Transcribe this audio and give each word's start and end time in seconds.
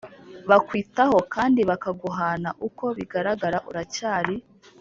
bakwitaho 0.49 1.17
kandi 1.33 1.61
bakaguhana 1.69 2.49
Uko 2.67 2.85
bigaragara 2.97 3.57
uracyari 3.69 4.35